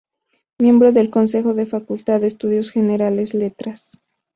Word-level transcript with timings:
Miembro 0.57 0.91
del 0.93 1.11
Consejo 1.11 1.53
de 1.53 1.67
Facultad 1.67 2.21
de 2.21 2.25
Estudios 2.25 2.71
Generales 2.71 3.35
Letras. 3.35 3.91